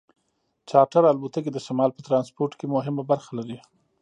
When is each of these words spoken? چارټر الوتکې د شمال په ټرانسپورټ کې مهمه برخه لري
چارټر 0.69 1.03
الوتکې 1.07 1.51
د 1.53 1.57
شمال 1.65 1.89
په 1.93 2.01
ټرانسپورټ 2.07 2.51
کې 2.59 2.65
مهمه 2.75 3.03
برخه 3.11 3.31
لري 3.39 3.57